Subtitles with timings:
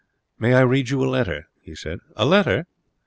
[0.39, 1.99] 'May I read you a letter?' he said.
[2.15, 2.65] 'A letter?'